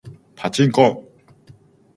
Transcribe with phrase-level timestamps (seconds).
[0.35, 1.05] パチンコ